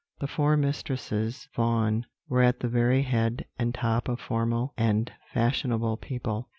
"The 0.19 0.25
four 0.25 0.57
Mistresses 0.57 1.47
Vaughan 1.55 2.07
were 2.27 2.41
at 2.41 2.61
the 2.61 2.67
very 2.67 3.03
head 3.03 3.45
and 3.59 3.71
top 3.71 4.09
of 4.09 4.19
formal 4.19 4.73
and 4.75 5.11
fashionable 5.31 5.97
people. 5.97 6.49